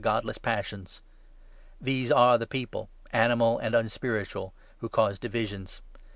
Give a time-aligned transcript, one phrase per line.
[0.01, 0.99] godless passions.'
[1.79, 5.83] These are the people— 19 animal and unspiritual— who cause divisions.